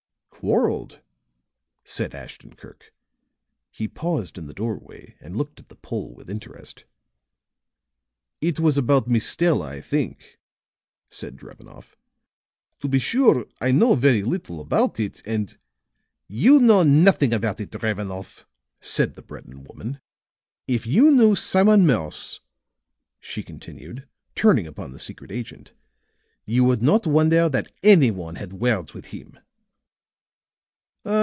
[0.43, 1.01] "Quarreled!"
[1.83, 2.91] said Ashton Kirk.
[3.69, 6.83] He paused in the doorway and looked at the Pole with interest.
[8.41, 10.39] "It was about Miss Stella, I think,"
[11.11, 11.95] said Drevenoff.
[12.79, 15.55] "To be sure I know very little about it, and"
[16.47, 18.47] "You know nothing about it, Drevenoff,"
[18.79, 20.01] said the Breton woman.
[20.67, 22.39] "If you knew Simon Morse,"
[23.19, 25.73] she continued, turning upon the secret agent,
[26.47, 29.37] "you would not wonder that any one had words with him."